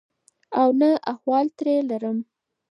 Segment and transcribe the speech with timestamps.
[0.59, 2.17] او نه احوال ترې لرم.